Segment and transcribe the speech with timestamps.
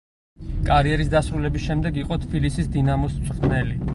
[0.69, 3.81] კარიერის დასრულების შემდეგ იყო თბილისის „დინამოს“ მწვრთნელი.